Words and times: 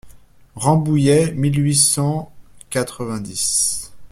Rambouillet, 0.55 1.31
mille 1.33 1.59
huit 1.63 1.75
cent 1.75 2.33
quatre-vingt-dix. 2.71 3.93